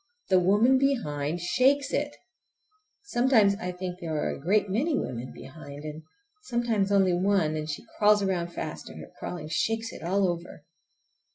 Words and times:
The 0.29 0.39
woman 0.39 0.79
behind 0.79 1.41
shakes 1.41 1.93
it! 1.93 2.15
Sometimes 3.03 3.53
I 3.57 3.71
think 3.71 3.99
there 3.99 4.15
are 4.15 4.31
a 4.31 4.39
great 4.41 4.67
many 4.67 4.97
women 4.97 5.31
behind, 5.31 5.83
and 5.83 6.01
sometimes 6.41 6.91
only 6.91 7.13
one, 7.13 7.55
and 7.55 7.69
she 7.69 7.85
crawls 7.99 8.23
around 8.23 8.47
fast, 8.51 8.89
and 8.89 8.99
her 8.99 9.11
crawling 9.19 9.47
shakes 9.49 9.93
it 9.93 10.01
all 10.01 10.27
over. 10.27 10.65